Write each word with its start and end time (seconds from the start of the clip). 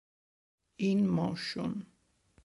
In 0.79 1.05
Motion 1.05 1.85